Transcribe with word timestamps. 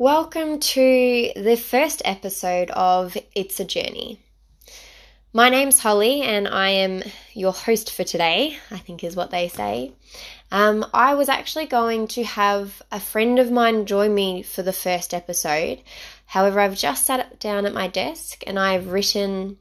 Welcome 0.00 0.60
to 0.60 1.30
the 1.36 1.56
first 1.62 2.00
episode 2.06 2.70
of 2.70 3.18
It's 3.34 3.60
a 3.60 3.66
Journey. 3.66 4.18
My 5.34 5.50
name's 5.50 5.78
Holly, 5.78 6.22
and 6.22 6.48
I 6.48 6.70
am 6.70 7.02
your 7.34 7.52
host 7.52 7.92
for 7.92 8.02
today, 8.02 8.56
I 8.70 8.78
think 8.78 9.04
is 9.04 9.14
what 9.14 9.30
they 9.30 9.48
say. 9.48 9.92
Um, 10.50 10.86
I 10.94 11.12
was 11.12 11.28
actually 11.28 11.66
going 11.66 12.08
to 12.08 12.24
have 12.24 12.80
a 12.90 12.98
friend 12.98 13.38
of 13.38 13.50
mine 13.50 13.84
join 13.84 14.14
me 14.14 14.42
for 14.42 14.62
the 14.62 14.72
first 14.72 15.12
episode. 15.12 15.82
However, 16.24 16.60
I've 16.60 16.78
just 16.78 17.04
sat 17.04 17.38
down 17.38 17.66
at 17.66 17.74
my 17.74 17.86
desk 17.86 18.42
and 18.46 18.58
I've 18.58 18.92
written 18.92 19.58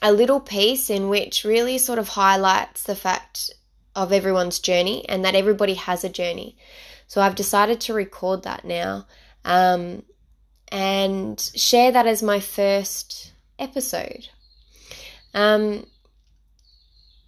a 0.00 0.14
little 0.14 0.40
piece 0.40 0.88
in 0.88 1.10
which 1.10 1.44
really 1.44 1.76
sort 1.76 1.98
of 1.98 2.08
highlights 2.08 2.84
the 2.84 2.96
fact 2.96 3.50
of 3.94 4.14
everyone's 4.14 4.60
journey 4.60 5.06
and 5.10 5.22
that 5.26 5.34
everybody 5.34 5.74
has 5.74 6.04
a 6.04 6.08
journey. 6.08 6.56
So 7.06 7.20
I've 7.20 7.34
decided 7.34 7.82
to 7.82 7.92
record 7.92 8.44
that 8.44 8.64
now 8.64 9.04
um, 9.44 10.02
and 10.70 11.40
share 11.54 11.92
that 11.92 12.06
as 12.06 12.22
my 12.22 12.40
first 12.40 13.32
episode. 13.58 14.28
Um, 15.34 15.86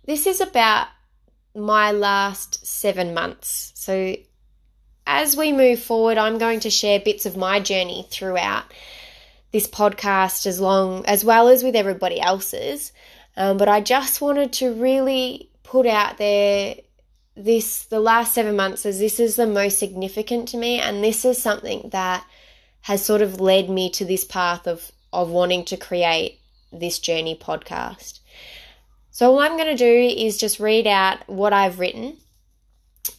this 0.06 0.26
is 0.26 0.40
about 0.40 0.88
my 1.54 1.92
last 1.92 2.66
seven 2.66 3.14
months. 3.14 3.72
So, 3.74 4.16
as 5.06 5.36
we 5.36 5.52
move 5.52 5.80
forward, 5.80 6.18
I'm 6.18 6.38
going 6.38 6.60
to 6.60 6.70
share 6.70 6.98
bits 6.98 7.26
of 7.26 7.36
my 7.36 7.60
journey 7.60 8.06
throughout 8.10 8.64
this 9.52 9.68
podcast, 9.68 10.46
as 10.46 10.60
long 10.60 11.04
as 11.06 11.24
well 11.24 11.48
as 11.48 11.62
with 11.62 11.76
everybody 11.76 12.20
else's. 12.20 12.92
Um, 13.36 13.56
but 13.56 13.68
I 13.68 13.80
just 13.80 14.20
wanted 14.20 14.52
to 14.54 14.72
really 14.72 15.50
put 15.62 15.86
out 15.86 16.18
there 16.18 16.76
this 17.36 17.84
the 17.86 18.00
last 18.00 18.34
seven 18.34 18.56
months 18.56 18.86
as 18.86 18.98
this 18.98 19.18
is 19.18 19.36
the 19.36 19.46
most 19.46 19.78
significant 19.78 20.48
to 20.48 20.56
me 20.56 20.78
and 20.78 21.02
this 21.02 21.24
is 21.24 21.40
something 21.40 21.88
that 21.90 22.24
has 22.82 23.04
sort 23.04 23.22
of 23.22 23.40
led 23.40 23.68
me 23.68 23.90
to 23.90 24.04
this 24.04 24.24
path 24.24 24.66
of 24.66 24.92
of 25.12 25.30
wanting 25.30 25.64
to 25.64 25.76
create 25.76 26.40
this 26.72 26.98
journey 26.98 27.36
podcast. 27.36 28.20
So 29.10 29.30
all 29.30 29.40
i'm 29.40 29.56
going 29.56 29.76
to 29.76 29.76
do 29.76 30.24
is 30.24 30.36
just 30.36 30.58
read 30.58 30.86
out 30.86 31.28
what 31.28 31.52
i've 31.52 31.78
written 31.78 32.18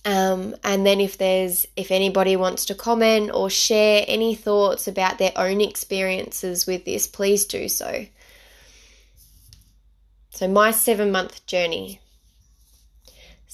um, 0.04 0.56
and 0.64 0.86
then 0.86 1.00
if 1.00 1.18
there's 1.18 1.66
if 1.76 1.92
anybody 1.92 2.36
wants 2.36 2.66
to 2.66 2.76
comment 2.76 3.32
or 3.34 3.50
share 3.50 4.04
any 4.08 4.36
thoughts 4.36 4.88
about 4.88 5.18
their 5.18 5.32
own 5.36 5.62
experiences 5.62 6.66
with 6.66 6.86
this 6.86 7.08
please 7.08 7.46
do 7.46 7.68
so. 7.70 8.06
So 10.32 10.48
my 10.48 10.72
seven 10.72 11.12
month 11.12 11.46
journey 11.46 12.02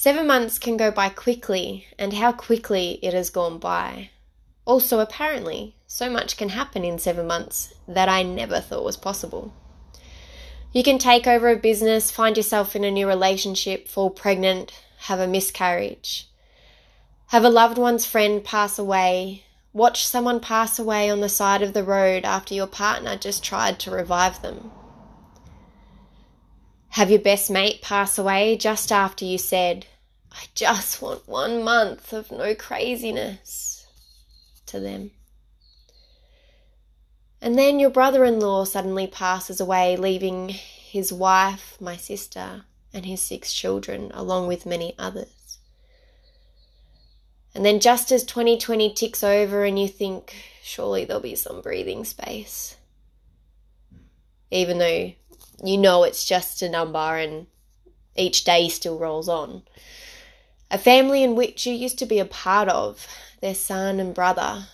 Seven 0.02 0.26
months 0.26 0.58
can 0.58 0.78
go 0.78 0.90
by 0.90 1.10
quickly, 1.10 1.86
and 2.00 2.14
how 2.14 2.32
quickly 2.32 2.98
it 3.04 3.14
has 3.14 3.30
gone 3.30 3.60
by. 3.60 4.10
Also, 4.66 5.00
apparently, 5.00 5.76
so 5.86 6.10
much 6.10 6.38
can 6.38 6.50
happen 6.50 6.84
in 6.84 6.98
seven 6.98 7.28
months 7.28 7.76
that 7.88 8.10
I 8.10 8.24
never 8.24 8.60
thought 8.60 8.84
was 8.84 8.98
possible. 8.98 9.54
You 10.74 10.82
can 10.82 10.98
take 10.98 11.28
over 11.28 11.50
a 11.50 11.56
business, 11.56 12.10
find 12.10 12.36
yourself 12.36 12.76
in 12.76 12.84
a 12.84 12.90
new 12.90 13.08
relationship, 13.08 13.88
fall 13.88 14.10
pregnant, 14.10 14.74
have 15.02 15.20
a 15.20 15.28
miscarriage, 15.28 16.28
have 17.28 17.44
a 17.44 17.50
loved 17.50 17.78
one's 17.78 18.04
friend 18.04 18.44
pass 18.44 18.80
away, 18.80 19.44
watch 19.72 20.08
someone 20.08 20.40
pass 20.40 20.80
away 20.80 21.12
on 21.12 21.20
the 21.20 21.30
side 21.30 21.62
of 21.62 21.74
the 21.74 21.84
road 21.84 22.26
after 22.26 22.56
your 22.56 22.66
partner 22.66 23.16
just 23.18 23.44
tried 23.44 23.78
to 23.78 23.92
revive 23.92 24.42
them 24.42 24.72
have 26.92 27.10
your 27.10 27.20
best 27.20 27.50
mate 27.50 27.82
pass 27.82 28.18
away 28.18 28.58
just 28.58 28.92
after 28.92 29.24
you 29.24 29.38
said, 29.38 29.86
I 30.32 30.46
just 30.56 31.02
want 31.02 31.28
one 31.28 31.64
month 31.64 32.14
of 32.14 32.32
no 32.32 32.56
craziness 32.56 33.86
to 34.68 34.80
them. 34.80 35.12
And 37.42 37.58
then 37.58 37.80
your 37.80 37.90
brother 37.90 38.24
in 38.24 38.40
law 38.40 38.66
suddenly 38.66 39.08
passes 39.08 39.60
away, 39.60 39.98
leaving 39.98 40.50
his 40.50 41.12
wife, 41.12 41.76
my 41.82 41.98
sister, 41.98 42.66
and 42.94 43.06
his 43.06 43.22
six 43.22 43.52
children, 43.52 44.12
along 44.14 44.48
with 44.48 44.66
many 44.66 44.94
others. 45.00 45.58
And 47.54 47.66
then 47.66 47.80
just 47.80 48.12
as 48.12 48.24
2020 48.24 48.94
ticks 48.94 49.24
over 49.24 49.66
and 49.66 49.78
you 49.78 49.88
think, 49.88 50.36
surely 50.64 51.04
there'll 51.04 51.22
be 51.22 51.36
some 51.36 51.62
breathing 51.62 52.06
space, 52.06 52.78
even 54.52 54.78
though 54.78 55.14
you 55.64 55.78
know 55.78 56.04
it's 56.04 56.26
just 56.26 56.62
a 56.62 56.70
number 56.70 57.00
and 57.00 57.48
each 58.16 58.44
day 58.44 58.70
still 58.70 58.98
rolls 58.98 59.28
on. 59.28 59.64
A 60.72 60.78
family 60.78 61.22
in 61.22 61.36
which 61.36 61.68
you 61.68 61.74
used 61.74 62.00
to 62.00 62.06
be 62.08 62.18
a 62.18 62.26
part 62.26 62.68
of, 62.70 63.06
their 63.42 63.54
son 63.54 64.00
and 64.00 64.14
brother, 64.14 64.68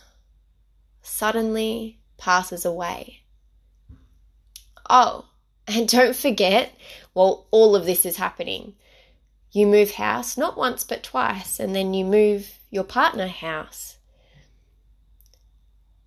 suddenly 1.01 1.99
passes 2.17 2.63
away. 2.63 3.23
Oh, 4.89 5.25
and 5.67 5.87
don't 5.89 6.15
forget, 6.15 6.73
while 7.11 7.47
all 7.51 7.75
of 7.75 7.85
this 7.85 8.05
is 8.05 8.15
happening, 8.15 8.75
you 9.51 9.67
move 9.67 9.91
house 9.91 10.37
not 10.37 10.57
once 10.57 10.85
but 10.85 11.03
twice, 11.03 11.59
and 11.59 11.75
then 11.75 11.93
you 11.93 12.05
move 12.05 12.59
your 12.69 12.85
partner 12.85 13.27
house. 13.27 13.97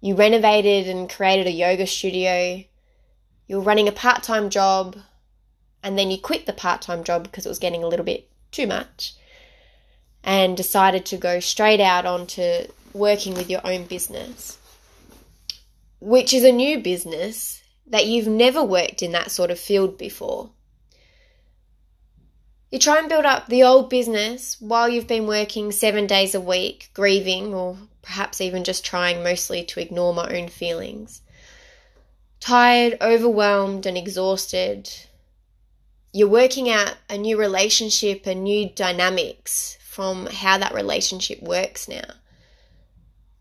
You 0.00 0.14
renovated 0.14 0.88
and 0.88 1.10
created 1.10 1.46
a 1.46 1.50
yoga 1.50 1.86
studio 1.86 2.64
you're 3.50 3.60
running 3.60 3.88
a 3.88 3.92
part 3.92 4.22
time 4.22 4.48
job 4.48 4.96
and 5.82 5.98
then 5.98 6.08
you 6.08 6.18
quit 6.18 6.46
the 6.46 6.52
part 6.52 6.80
time 6.80 7.02
job 7.02 7.24
because 7.24 7.44
it 7.44 7.48
was 7.48 7.58
getting 7.58 7.82
a 7.82 7.88
little 7.88 8.04
bit 8.04 8.30
too 8.52 8.64
much 8.64 9.14
and 10.22 10.56
decided 10.56 11.06
to 11.06 11.16
go 11.16 11.41
straight 11.41 11.81
out 11.81 12.06
onto 12.06 12.66
working 12.92 13.34
with 13.34 13.50
your 13.50 13.60
own 13.64 13.84
business, 13.84 14.58
which 16.00 16.32
is 16.32 16.44
a 16.44 16.53
new 16.53 16.78
business 16.81 17.62
that 17.86 18.06
you've 18.06 18.28
never 18.28 18.62
worked 18.62 19.03
in 19.03 19.12
that 19.12 19.31
sort 19.31 19.50
of 19.50 19.58
field 19.58 19.98
before. 19.98 20.50
You 22.70 22.78
try 22.78 22.98
and 22.98 23.08
build 23.08 23.25
up 23.25 23.48
the 23.48 23.64
old 23.64 23.91
business 23.91 24.56
while 24.60 24.88
you've 24.88 25.08
been 25.08 25.26
working 25.26 25.72
seven 25.72 26.06
days 26.06 26.34
a 26.37 26.41
week, 26.41 26.91
grieving, 26.94 27.52
or 27.52 27.76
perhaps 28.02 28.41
even 28.41 28.62
just 28.62 28.84
trying 28.84 29.25
mostly 29.25 29.64
to 29.64 29.81
ignore 29.81 30.14
my 30.14 30.28
own 30.38 30.48
feelings 30.48 31.22
tired, 32.41 32.97
overwhelmed, 33.00 33.87
and 33.87 33.97
exhausted. 33.97 34.91
You're 36.12 36.28
working 36.28 36.69
out 36.69 36.97
a 37.08 37.16
new 37.16 37.38
relationship 37.38 38.26
and 38.26 38.42
new 38.42 38.70
dynamics 38.70 39.76
from 40.00 40.25
how 40.25 40.56
that 40.56 40.72
relationship 40.72 41.43
works 41.43 41.87
now. 41.87 42.15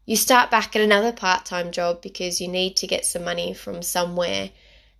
You 0.06 0.18
start 0.18 0.52
back 0.52 0.76
at 0.76 0.82
another 0.82 1.14
part 1.14 1.46
time 1.46 1.72
job 1.72 2.02
because 2.02 2.42
you 2.42 2.50
need 2.50 2.76
to 2.76 2.86
get 2.86 3.06
some 3.06 3.24
money 3.24 3.54
from 3.54 3.82
somewhere 3.82 4.50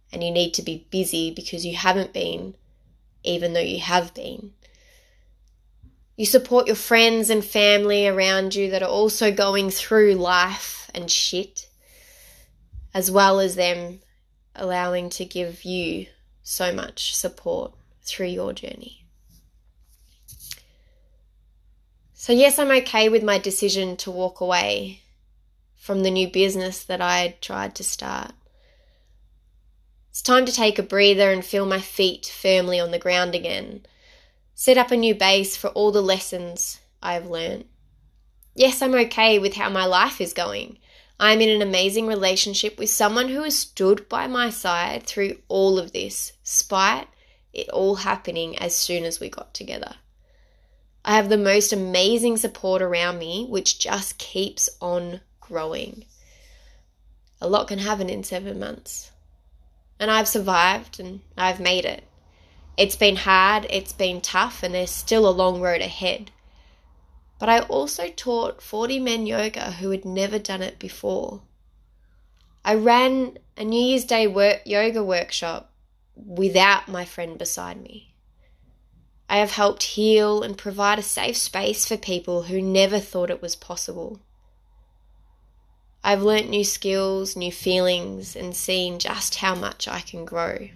and 0.10 0.24
you 0.24 0.32
need 0.32 0.54
to 0.54 0.62
be 0.62 0.88
busy 0.90 1.32
because 1.32 1.66
you 1.66 1.76
haven't 1.76 2.14
been, 2.14 2.56
even 3.26 3.52
though 3.52 3.60
you 3.60 3.82
have 3.82 4.14
been. 4.14 4.54
You 6.16 6.26
support 6.26 6.68
your 6.68 6.78
friends 6.78 7.30
and 7.30 7.44
family 7.44 8.08
around 8.08 8.56
you 8.56 8.72
that 8.72 8.82
are 8.82 8.88
also 8.88 9.30
going 9.30 9.70
through 9.70 10.14
life 10.14 10.90
and 10.96 11.12
shit 11.12 11.68
as 12.94 13.12
well 13.12 13.42
as 13.42 13.56
them 13.56 14.00
allowing 14.56 15.10
to 15.10 15.26
give 15.26 15.66
you 15.66 16.06
so 16.42 16.72
much 16.72 17.14
support 17.14 17.74
through 18.02 18.28
your 18.28 18.54
journey. 18.54 18.99
So, 22.22 22.34
yes, 22.34 22.60
I'm 22.60 22.70
okay 22.70 23.08
with 23.08 23.24
my 23.24 23.38
decision 23.38 23.96
to 23.96 24.12
walk 24.12 24.42
away 24.42 25.04
from 25.78 26.04
the 26.04 26.12
new 26.12 26.28
business 26.28 26.84
that 26.84 27.00
I 27.00 27.20
had 27.20 27.42
tried 27.42 27.76
to 27.76 27.84
start. 27.86 28.34
It's 30.10 30.22
time 30.22 30.46
to 30.46 30.52
take 30.52 30.78
a 30.78 30.84
breather 30.84 31.32
and 31.32 31.46
feel 31.46 31.66
my 31.66 31.80
feet 31.80 32.26
firmly 32.26 32.78
on 32.78 32.92
the 32.92 33.00
ground 33.00 33.36
again. 33.36 33.86
Set 34.54 34.78
up 34.78 34.92
a 34.92 34.98
new 34.98 35.16
base 35.16 35.56
for 35.56 35.70
all 35.70 35.94
the 35.94 36.02
lessons 36.02 36.82
I've 37.02 37.28
learned. 37.28 37.64
Yes, 38.54 38.82
I'm 38.82 38.96
okay 38.96 39.40
with 39.40 39.54
how 39.54 39.70
my 39.70 39.86
life 39.86 40.20
is 40.20 40.34
going. 40.34 40.78
I 41.22 41.32
am 41.32 41.40
in 41.40 41.48
an 41.48 41.62
amazing 41.62 42.06
relationship 42.06 42.78
with 42.78 42.90
someone 42.90 43.30
who 43.30 43.44
has 43.44 43.58
stood 43.58 44.10
by 44.10 44.28
my 44.28 44.50
side 44.50 45.04
through 45.04 45.38
all 45.48 45.80
of 45.80 45.94
this, 45.94 46.34
spite 46.44 47.08
it 47.54 47.70
all 47.70 47.96
happening 47.96 48.60
as 48.60 48.76
soon 48.76 49.06
as 49.06 49.22
we 49.22 49.30
got 49.30 49.54
together. 49.54 49.96
I 51.04 51.16
have 51.16 51.30
the 51.30 51.38
most 51.38 51.72
amazing 51.72 52.38
support 52.38 52.82
around 52.82 53.20
me, 53.20 53.46
which 53.48 53.80
just 53.80 54.18
keeps 54.18 54.70
on 54.82 55.22
growing. 55.40 56.06
A 57.42 57.48
lot 57.48 57.68
can 57.68 57.80
happen 57.80 58.10
in 58.10 58.24
seven 58.24 58.60
months. 58.60 59.12
And 60.00 60.12
I've 60.12 60.28
survived 60.28 61.00
and 61.00 61.22
I've 61.38 61.60
made 61.60 61.86
it. 61.86 62.04
It's 62.78 62.96
been 62.96 63.18
hard, 63.18 63.66
it's 63.70 63.92
been 63.92 64.22
tough, 64.22 64.64
and 64.64 64.74
there's 64.74 64.92
still 64.92 65.28
a 65.28 65.32
long 65.32 65.60
road 65.60 65.82
ahead. 65.82 66.32
But 67.38 67.50
I 67.50 67.60
also 67.60 68.08
taught 68.10 68.62
40 68.62 69.00
men 69.00 69.26
yoga 69.26 69.72
who 69.72 69.92
had 69.92 70.06
never 70.06 70.40
done 70.40 70.62
it 70.62 70.80
before. 70.80 71.42
I 72.64 72.76
ran 72.76 73.38
a 73.58 73.64
New 73.64 73.82
Year's 73.82 74.06
Day 74.06 74.28
work, 74.28 74.62
yoga 74.66 75.04
workshop 75.04 75.72
without 76.16 76.88
my 76.88 77.06
friend 77.06 77.38
beside 77.38 77.82
me. 77.82 78.09
I 79.32 79.38
have 79.38 79.52
helped 79.52 79.84
heal 79.84 80.42
and 80.42 80.58
provide 80.58 80.98
a 80.98 81.04
safe 81.04 81.38
space 81.38 81.86
for 81.86 81.98
people 81.98 82.44
who 82.44 82.64
never 82.64 83.00
thought 83.00 83.30
it 83.30 83.44
was 83.44 83.56
possible. 83.56 84.20
I've 86.04 86.24
learnt 86.24 86.50
new 86.50 86.64
skills, 86.64 87.36
new 87.36 87.52
feelings, 87.52 88.36
and 88.36 88.56
seen 88.56 88.98
just 88.98 89.36
how 89.36 89.54
much 89.54 89.88
I 89.88 90.00
can 90.00 90.26
grow 90.26 90.70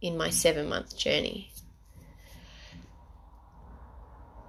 in 0.00 0.16
my 0.16 0.30
seven 0.30 0.68
month 0.68 0.96
journey. 0.96 1.50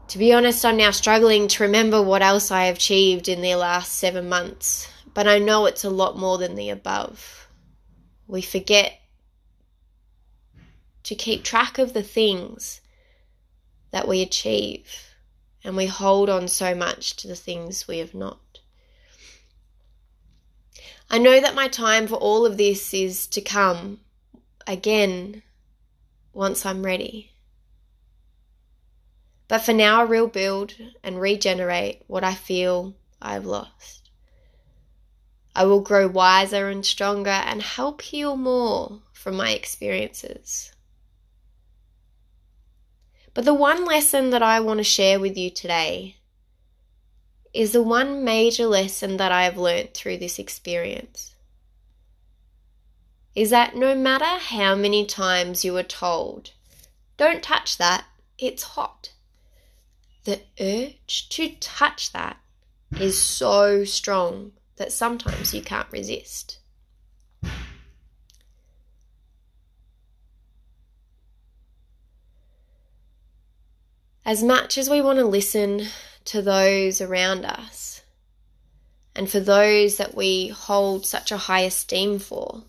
To 0.10 0.20
be 0.20 0.32
honest, 0.32 0.64
I'm 0.64 0.78
now 0.78 0.92
struggling 0.92 1.48
to 1.48 1.64
remember 1.64 2.02
what 2.04 2.22
else 2.22 2.52
I 2.52 2.66
achieved 2.66 3.28
in 3.28 3.42
the 3.42 3.56
last 3.56 3.94
seven 3.94 4.30
months, 4.30 4.88
but 5.16 5.28
I 5.28 5.40
know 5.40 5.66
it's 5.66 5.84
a 5.84 5.90
lot 5.90 6.20
more 6.20 6.38
than 6.38 6.54
the 6.54 6.70
above. 6.70 7.50
We 8.28 8.44
forget 8.44 9.02
to 11.04 11.16
keep 11.16 11.44
track 11.44 11.80
of 11.80 11.94
the 11.94 12.04
things 12.04 12.82
that 13.98 14.08
we 14.08 14.22
achieve, 14.22 15.16
and 15.64 15.76
we 15.76 15.88
hold 15.88 16.30
on 16.30 16.48
so 16.48 16.76
much 16.76 17.16
to 17.16 17.28
the 17.28 17.36
things 17.36 17.88
we 17.88 17.98
have 17.98 18.14
not. 18.14 18.60
I 21.10 21.18
know 21.18 21.42
that 21.42 21.56
my 21.56 21.68
time 21.68 22.06
for 22.06 22.14
all 22.14 22.46
of 22.46 22.58
this 22.58 22.94
is 22.94 23.26
to 23.26 23.42
come 23.42 24.02
again 24.68 25.42
once 26.32 26.64
I'm 26.64 26.86
ready. 26.86 27.32
But 29.48 29.64
for 29.64 29.74
now, 29.74 30.02
I 30.02 30.04
rebuild 30.04 30.76
and 31.04 31.20
regenerate 31.20 32.04
what 32.06 32.24
I 32.24 32.36
feel 32.36 32.94
I've 33.20 33.48
lost. 33.48 34.12
I 35.56 35.66
will 35.66 35.82
grow 35.82 36.08
wiser 36.08 36.70
and 36.70 36.86
stronger 36.86 37.32
and 37.32 37.64
help 37.64 38.04
heal 38.04 38.38
more 38.38 39.02
from 39.12 39.38
my 39.38 39.54
experiences. 39.54 40.72
But 43.38 43.46
the 43.46 43.54
one 43.54 43.86
lesson 43.86 44.32
that 44.32 44.42
I 44.42 44.60
want 44.62 44.80
to 44.80 44.84
share 44.84 45.20
with 45.20 45.38
you 45.38 45.52
today 45.52 46.16
is 47.54 47.72
the 47.72 47.84
one 47.84 48.24
major 48.24 48.66
lesson 48.66 49.18
that 49.18 49.32
I 49.32 49.44
have 49.44 49.60
learnt 49.60 49.94
through 49.94 50.18
this 50.18 50.40
experience. 50.40 51.36
Is 53.36 53.52
that 53.52 53.76
no 53.76 53.94
matter 53.94 54.26
how 54.26 54.74
many 54.74 55.06
times 55.06 55.64
you 55.64 55.78
are 55.78 55.84
told, 55.84 56.50
don't 57.18 57.44
touch 57.44 57.78
that, 57.78 58.06
it's 58.40 58.64
hot, 58.64 59.12
the 60.24 60.42
urge 60.60 61.30
to 61.30 61.50
touch 61.60 62.12
that 62.14 62.38
is 63.00 63.22
so 63.22 63.84
strong 63.84 64.54
that 64.78 64.92
sometimes 64.92 65.54
you 65.54 65.62
can't 65.62 65.92
resist. 65.92 66.58
As 74.28 74.44
much 74.44 74.78
as 74.78 74.90
we 74.90 75.00
want 75.00 75.20
to 75.20 75.26
listen 75.26 75.88
to 76.26 76.42
those 76.42 77.00
around 77.00 77.46
us 77.46 78.02
and 79.16 79.30
for 79.30 79.40
those 79.40 79.96
that 79.96 80.16
we 80.16 80.50
hold 80.50 81.06
such 81.06 81.32
a 81.32 81.38
high 81.38 81.62
esteem 81.62 82.20
for, 82.20 82.64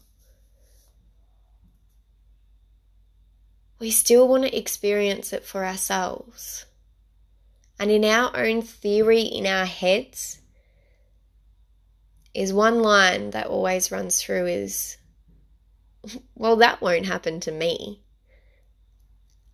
we 3.81 3.91
still 3.91 4.29
want 4.29 4.45
to 4.45 4.57
experience 4.57 5.33
it 5.33 5.45
for 5.45 5.65
ourselves. 5.65 6.65
And 7.81 7.91
in 7.91 8.05
our 8.05 8.37
own 8.37 8.63
theory, 8.63 9.23
in 9.23 9.45
our 9.45 9.67
heads, 9.67 10.39
is 12.35 12.53
one 12.53 12.83
line 12.85 13.31
that 13.31 13.49
always 13.49 13.91
runs 13.91 14.23
through 14.23 14.47
is, 14.47 14.97
well, 16.37 16.55
that 16.55 16.81
won't 16.81 17.07
happen 17.07 17.41
to 17.41 17.51
me. 17.51 18.05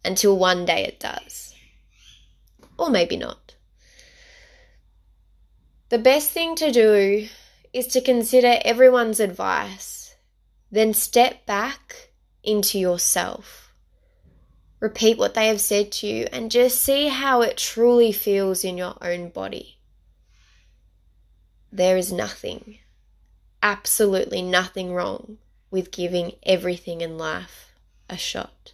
Until 0.05 0.37
one 0.37 0.67
day 0.67 0.85
it 0.85 1.01
does. 1.01 1.54
Or 2.79 2.91
maybe 2.91 3.17
not. 3.17 3.55
The 5.89 5.99
best 5.99 6.31
thing 6.31 6.57
to 6.57 6.73
do 6.73 7.29
is 7.73 7.87
to 7.89 8.01
consider 8.01 8.59
everyone's 8.65 9.21
advice, 9.21 10.17
then 10.71 10.95
step 10.95 11.47
back 11.47 12.11
into 12.43 12.79
yourself 12.79 13.65
Repeat 14.85 15.17
what 15.17 15.33
they 15.33 15.47
have 15.47 15.63
said 15.63 15.91
to 15.93 16.07
you 16.07 16.27
and 16.31 16.51
just 16.51 16.79
see 16.79 17.09
how 17.09 17.41
it 17.41 17.57
truly 17.57 18.13
feels 18.13 18.65
in 18.65 18.77
your 18.77 18.99
own 19.01 19.31
body. 19.31 19.79
There 21.73 21.97
is 21.97 22.13
nothing, 22.13 22.81
absolutely 23.63 24.43
nothing 24.43 24.93
wrong 24.93 25.39
with 25.71 25.91
giving 25.91 26.33
everything 26.43 27.01
in 27.01 27.17
life 27.17 27.73
a 28.11 28.19
shot. 28.19 28.74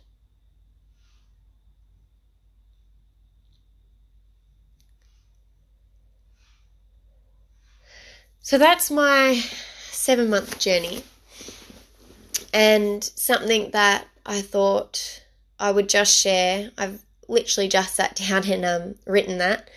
So 8.51 8.59
that's 8.59 8.91
my 8.91 9.45
seven 9.93 10.29
month 10.29 10.59
journey, 10.59 11.05
and 12.53 13.05
something 13.05 13.71
that 13.71 14.09
I 14.27 14.41
thought 14.41 15.23
I 15.61 15.71
would 15.71 15.89
just 15.89 16.19
share. 16.19 16.73
I've 16.77 17.01
literally 17.29 17.69
just 17.69 17.95
sat 17.95 18.17
down 18.29 18.51
and 18.51 18.65
um, 18.65 18.95
written 19.07 19.39
that. 19.39 19.71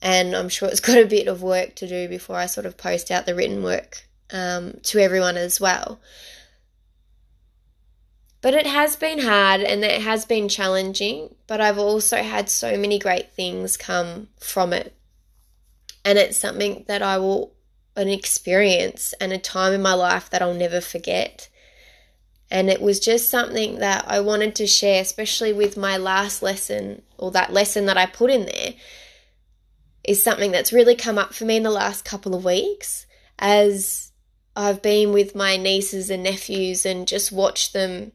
And 0.00 0.34
I'm 0.34 0.48
sure 0.48 0.66
it's 0.66 0.80
got 0.80 0.96
a 0.96 1.04
bit 1.04 1.28
of 1.28 1.42
work 1.42 1.74
to 1.74 1.86
do 1.86 2.08
before 2.08 2.36
I 2.36 2.46
sort 2.46 2.64
of 2.64 2.78
post 2.78 3.10
out 3.10 3.26
the 3.26 3.34
written 3.34 3.62
work 3.62 4.06
um, 4.30 4.78
to 4.84 4.98
everyone 4.98 5.36
as 5.36 5.60
well. 5.60 6.00
But 8.40 8.54
it 8.54 8.66
has 8.66 8.96
been 8.96 9.18
hard 9.18 9.60
and 9.60 9.84
it 9.84 10.00
has 10.00 10.24
been 10.24 10.48
challenging, 10.48 11.34
but 11.46 11.60
I've 11.60 11.78
also 11.78 12.22
had 12.22 12.48
so 12.48 12.78
many 12.78 12.98
great 12.98 13.32
things 13.32 13.76
come 13.76 14.28
from 14.40 14.72
it. 14.72 14.96
And 16.02 16.16
it's 16.16 16.38
something 16.38 16.86
that 16.88 17.02
I 17.02 17.18
will, 17.18 17.53
an 17.96 18.08
experience 18.08 19.14
and 19.20 19.32
a 19.32 19.38
time 19.38 19.72
in 19.72 19.82
my 19.82 19.94
life 19.94 20.30
that 20.30 20.42
I'll 20.42 20.54
never 20.54 20.80
forget. 20.80 21.48
And 22.50 22.68
it 22.68 22.80
was 22.80 23.00
just 23.00 23.30
something 23.30 23.78
that 23.78 24.04
I 24.06 24.20
wanted 24.20 24.54
to 24.56 24.66
share, 24.66 25.00
especially 25.00 25.52
with 25.52 25.76
my 25.76 25.96
last 25.96 26.42
lesson 26.42 27.02
or 27.18 27.30
that 27.32 27.52
lesson 27.52 27.86
that 27.86 27.96
I 27.96 28.06
put 28.06 28.30
in 28.30 28.46
there, 28.46 28.74
is 30.04 30.22
something 30.22 30.52
that's 30.52 30.72
really 30.72 30.94
come 30.94 31.18
up 31.18 31.34
for 31.34 31.44
me 31.44 31.56
in 31.56 31.62
the 31.62 31.70
last 31.70 32.04
couple 32.04 32.34
of 32.34 32.44
weeks 32.44 33.06
as 33.38 34.12
I've 34.54 34.82
been 34.82 35.12
with 35.12 35.34
my 35.34 35.56
nieces 35.56 36.10
and 36.10 36.22
nephews 36.22 36.86
and 36.86 37.08
just 37.08 37.32
watched 37.32 37.72
them 37.72 38.12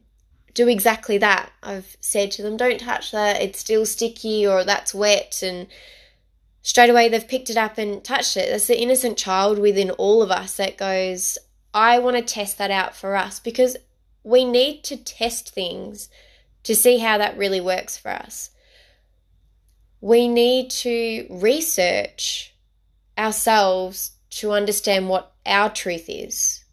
do 0.54 0.68
exactly 0.68 1.18
that. 1.18 1.50
I've 1.62 1.96
said 2.00 2.30
to 2.32 2.42
them, 2.42 2.56
don't 2.56 2.80
touch 2.80 3.12
that, 3.12 3.40
it's 3.42 3.58
still 3.58 3.86
sticky 3.86 4.46
or 4.46 4.64
that's 4.64 4.94
wet. 4.94 5.42
And 5.42 5.68
straight 6.62 6.90
away 6.90 7.08
they've 7.08 7.26
picked 7.26 7.50
it 7.50 7.56
up 7.56 7.78
and 7.78 8.02
touched 8.04 8.36
it. 8.36 8.50
That's 8.50 8.66
the 8.66 8.80
innocent 8.80 9.16
child 9.16 9.58
within 9.58 9.90
all 9.92 10.22
of 10.22 10.30
us 10.30 10.56
that 10.56 10.76
goes, 10.76 11.38
I 11.72 11.98
want 11.98 12.16
to 12.16 12.22
test 12.22 12.58
that 12.58 12.70
out 12.70 12.94
for 12.94 13.16
us 13.16 13.40
because 13.40 13.76
we 14.22 14.44
need 14.44 14.84
to 14.84 14.96
test 14.96 15.54
things 15.54 16.08
to 16.64 16.74
see 16.74 16.98
how 16.98 17.18
that 17.18 17.38
really 17.38 17.60
works 17.60 17.96
for 17.96 18.10
us. 18.10 18.50
We 20.00 20.28
need 20.28 20.70
to 20.70 21.26
research 21.30 22.54
ourselves 23.16 24.12
to 24.30 24.52
understand 24.52 25.08
what 25.08 25.32
our 25.44 25.70
truth 25.70 26.06
is. 26.08 26.64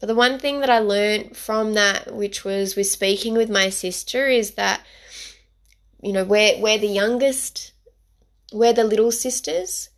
But 0.00 0.06
the 0.06 0.14
one 0.14 0.38
thing 0.38 0.60
that 0.60 0.70
I 0.70 0.78
learned 0.78 1.36
from 1.36 1.74
that, 1.74 2.14
which 2.14 2.44
was 2.44 2.76
with 2.76 2.86
speaking 2.86 3.34
with 3.34 3.50
my 3.50 3.68
sister, 3.68 4.28
is 4.28 4.52
that, 4.52 4.80
you 6.02 6.12
know, 6.12 6.24
we're, 6.24 6.60
we're 6.60 6.78
the 6.78 6.86
youngest, 6.86 7.72
we're 8.52 8.72
the 8.72 8.84
little 8.84 9.10
sisters. 9.10 9.90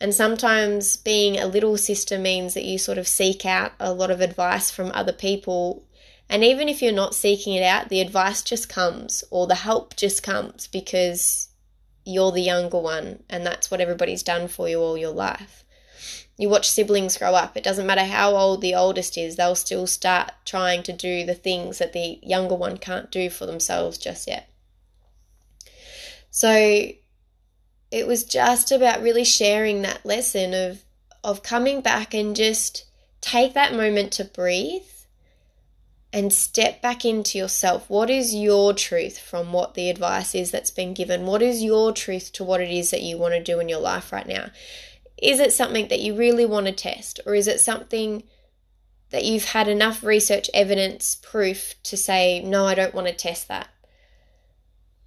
And 0.00 0.14
sometimes 0.14 0.96
being 0.96 1.38
a 1.38 1.46
little 1.46 1.76
sister 1.78 2.18
means 2.18 2.54
that 2.54 2.64
you 2.64 2.78
sort 2.78 2.98
of 2.98 3.08
seek 3.08 3.46
out 3.46 3.72
a 3.78 3.92
lot 3.92 4.10
of 4.10 4.20
advice 4.20 4.70
from 4.70 4.90
other 4.92 5.12
people. 5.12 5.86
And 6.28 6.42
even 6.42 6.68
if 6.68 6.82
you're 6.82 6.92
not 6.92 7.14
seeking 7.14 7.54
it 7.54 7.62
out, 7.62 7.88
the 7.88 8.00
advice 8.00 8.42
just 8.42 8.68
comes 8.68 9.22
or 9.30 9.46
the 9.46 9.54
help 9.54 9.94
just 9.96 10.22
comes 10.22 10.66
because 10.66 11.48
you're 12.04 12.32
the 12.32 12.40
younger 12.40 12.78
one 12.78 13.22
and 13.30 13.46
that's 13.46 13.70
what 13.70 13.80
everybody's 13.80 14.22
done 14.22 14.48
for 14.48 14.68
you 14.68 14.80
all 14.80 14.98
your 14.98 15.12
life. 15.12 15.64
You 16.36 16.48
watch 16.48 16.68
siblings 16.68 17.16
grow 17.16 17.34
up, 17.34 17.56
it 17.56 17.62
doesn't 17.62 17.86
matter 17.86 18.04
how 18.04 18.34
old 18.34 18.60
the 18.60 18.74
oldest 18.74 19.16
is, 19.16 19.36
they'll 19.36 19.54
still 19.54 19.86
start 19.86 20.32
trying 20.44 20.82
to 20.82 20.92
do 20.92 21.24
the 21.24 21.34
things 21.34 21.78
that 21.78 21.92
the 21.92 22.18
younger 22.22 22.56
one 22.56 22.76
can't 22.76 23.10
do 23.10 23.30
for 23.30 23.46
themselves 23.46 23.96
just 23.98 24.26
yet. 24.26 24.48
So 26.36 26.88
it 27.92 28.08
was 28.08 28.24
just 28.24 28.72
about 28.72 29.02
really 29.02 29.22
sharing 29.22 29.82
that 29.82 30.04
lesson 30.04 30.52
of 30.52 30.82
of 31.22 31.44
coming 31.44 31.80
back 31.80 32.12
and 32.12 32.34
just 32.34 32.86
take 33.20 33.54
that 33.54 33.72
moment 33.72 34.12
to 34.14 34.24
breathe 34.24 34.82
and 36.12 36.32
step 36.32 36.82
back 36.82 37.04
into 37.04 37.38
yourself. 37.38 37.88
What 37.88 38.10
is 38.10 38.34
your 38.34 38.72
truth 38.72 39.16
from 39.16 39.52
what 39.52 39.74
the 39.74 39.88
advice 39.88 40.34
is 40.34 40.50
that's 40.50 40.72
been 40.72 40.92
given? 40.92 41.24
What 41.24 41.40
is 41.40 41.62
your 41.62 41.92
truth 41.92 42.32
to 42.32 42.42
what 42.42 42.60
it 42.60 42.70
is 42.70 42.90
that 42.90 43.02
you 43.02 43.16
want 43.16 43.34
to 43.34 43.42
do 43.42 43.60
in 43.60 43.68
your 43.68 43.80
life 43.80 44.12
right 44.12 44.26
now? 44.26 44.50
Is 45.16 45.38
it 45.38 45.52
something 45.52 45.86
that 45.86 46.00
you 46.00 46.16
really 46.16 46.44
want 46.44 46.66
to 46.66 46.72
test, 46.72 47.20
or 47.26 47.36
is 47.36 47.46
it 47.46 47.60
something 47.60 48.24
that 49.10 49.24
you've 49.24 49.44
had 49.44 49.68
enough 49.68 50.02
research, 50.02 50.50
evidence, 50.52 51.14
proof 51.14 51.76
to 51.84 51.96
say, 51.96 52.42
no, 52.42 52.66
I 52.66 52.74
don't 52.74 52.94
want 52.94 53.06
to 53.06 53.14
test 53.14 53.46
that? 53.46 53.68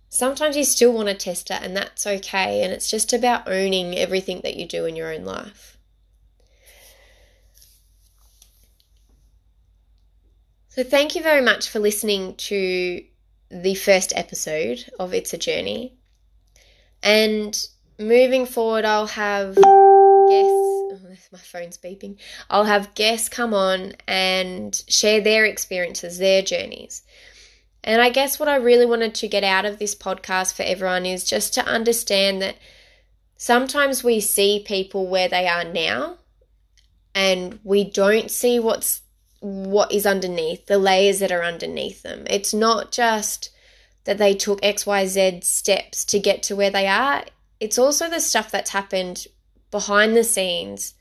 Sometimes 0.10 0.56
you 0.56 0.64
still 0.64 0.94
want 0.94 1.10
to 1.10 1.14
test 1.14 1.52
it, 1.52 1.62
and 1.62 1.76
that's 1.76 2.08
okay. 2.08 2.64
And 2.64 2.72
it's 2.72 2.90
just 2.90 3.14
about 3.14 3.48
owning 3.48 3.98
everything 3.98 4.42
that 4.44 4.56
you 4.56 4.66
do 4.66 4.86
in 4.86 4.96
your 4.96 5.14
own 5.14 5.26
life. 5.26 5.78
So, 10.70 10.84
thank 10.84 11.16
you 11.16 11.24
very 11.24 11.42
much 11.42 11.70
for 11.70 11.80
listening 11.80 12.36
to 12.36 13.04
the 13.50 13.76
first 13.76 14.14
episode 14.16 14.86
of 15.00 15.14
It's 15.14 15.34
a 15.34 15.38
Journey. 15.38 15.94
And 17.02 17.68
moving 18.00 18.46
forward, 18.46 18.86
I'll 18.86 19.08
have 19.08 19.56
guests. 19.56 21.30
My 21.32 21.40
phone's 21.40 21.78
beeping. 21.78 22.18
I'll 22.50 22.66
have 22.66 22.94
guests 22.94 23.28
come 23.28 23.54
on 23.54 23.94
and 24.08 24.82
share 24.88 25.20
their 25.20 25.46
experiences, 25.46 26.18
their 26.18 26.42
journeys. 26.42 27.04
And 27.84 28.02
I 28.02 28.10
guess 28.10 28.40
what 28.40 28.50
I 28.50 28.56
really 28.56 28.86
wanted 28.86 29.16
to 29.16 29.28
get 29.28 29.44
out 29.44 29.66
of 29.66 29.80
this 29.80 29.96
podcast 29.96 30.56
for 30.56 30.64
everyone 30.64 31.06
is 31.06 31.24
just 31.24 31.54
to 31.54 31.66
understand 31.66 32.42
that 32.42 32.58
sometimes 33.38 34.04
we 34.04 34.20
see 34.20 34.64
people 34.66 35.08
where 35.08 35.30
they 35.30 35.48
are 35.48 35.64
now 35.64 36.18
and 37.16 37.60
we 37.64 37.84
don't 37.84 38.30
see 38.30 38.60
what's 38.60 39.02
what 39.40 39.92
is 39.92 40.06
underneath, 40.06 40.66
the 40.66 40.80
layers 40.80 41.20
that 41.20 41.32
are 41.32 41.44
underneath 41.44 42.02
them. 42.02 42.26
It's 42.28 42.54
not 42.54 42.92
just 42.92 43.52
that 44.06 44.18
they 44.18 44.34
took 44.34 44.62
XYZ 44.62 45.44
steps 45.44 46.04
to 46.06 46.20
get 46.20 46.42
to 46.44 46.56
where 46.56 46.72
they 46.72 46.88
are, 46.88 47.24
it's 47.60 47.78
also 47.78 48.10
the 48.10 48.20
stuff 48.20 48.52
that's 48.52 48.72
happened 48.72 49.28
behind 49.72 50.16
the 50.16 50.24
scenes 50.24 50.94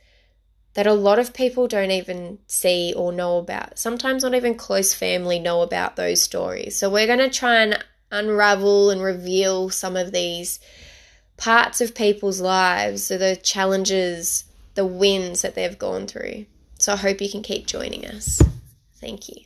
that 0.76 0.87
a 0.87 0.92
lot 0.92 1.18
of 1.18 1.33
people 1.33 1.66
don't 1.66 1.90
even 1.90 2.38
see 2.47 2.92
or 2.95 3.11
know 3.11 3.38
about. 3.38 3.78
Sometimes 3.78 4.23
not 4.23 4.35
even 4.35 4.54
close 4.54 4.92
family 4.92 5.38
know 5.38 5.62
about 5.62 5.97
those 5.97 6.21
stories. 6.21 6.76
So 6.76 6.90
we're 6.90 7.06
going 7.06 7.18
to 7.18 7.30
try 7.30 7.62
and 7.62 7.83
unravel 8.12 8.90
and 8.90 9.02
reveal 9.02 9.71
some 9.71 9.97
of 9.97 10.12
these 10.12 10.61
parts 11.38 11.80
of 11.80 11.95
people's 11.95 12.42
lives, 12.42 13.04
so 13.04 13.16
the 13.16 13.37
challenges, 13.37 14.45
the 14.75 14.85
wins 14.85 15.40
that 15.40 15.54
they've 15.54 15.78
gone 15.78 16.06
through. 16.06 16.45
So 16.78 16.92
I 16.92 16.97
hope 16.97 17.23
you 17.23 17.30
can 17.30 17.42
keep 17.42 17.66
joining 17.66 18.06
us. 18.06 18.42
Thank 19.00 19.30
you. 19.30 19.46